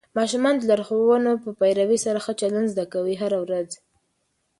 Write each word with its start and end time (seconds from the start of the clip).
ماشومان 0.17 0.55
د 0.57 0.63
لارښوونو 0.69 1.31
په 1.43 1.49
پیروي 1.59 1.99
سره 2.05 2.19
ښه 2.25 2.33
چلند 2.41 2.67
زده 2.73 2.85
کوي 2.93 3.15
هره 3.21 3.37
ورځ. 3.43 3.69